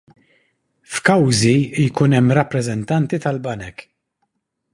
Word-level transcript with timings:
F'kawżi 0.93 1.53
jkun 1.83 2.15
hemm 2.17 2.33
rappreżentanti 2.39 3.21
tal-banek. 3.27 3.87